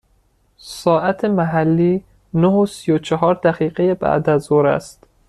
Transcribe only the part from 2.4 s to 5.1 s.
و سی و چهار دقیقه بعد از ظهر است.